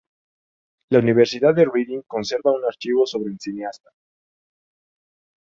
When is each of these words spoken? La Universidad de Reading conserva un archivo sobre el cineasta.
La 0.89 0.97
Universidad 0.97 1.53
de 1.53 1.63
Reading 1.71 2.01
conserva 2.07 2.51
un 2.55 2.65
archivo 2.65 3.05
sobre 3.05 3.33
el 3.33 3.39
cineasta. 3.39 3.91